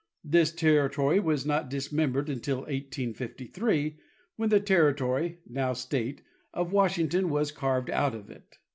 This 0.23 0.51
territory 0.51 1.19
was 1.19 1.45
not 1.45 1.69
dismembered 1.69 2.27
until 2.27 2.61
1853, 2.61 3.97
when 4.35 4.49
the 4.49 4.59
terri 4.59 4.97
tory 4.97 5.37
(now 5.47 5.73
state) 5.73 6.23
of 6.55 6.71
Washington 6.73 7.29
was 7.29 7.51
carved 7.51 7.91
out 7.91 8.15
of 8.15 8.31
it. 8.31 8.57